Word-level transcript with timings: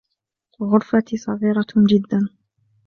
غرفتي 0.69 1.17
صغيرةٌ 1.17 1.67
جداً. 1.89 2.19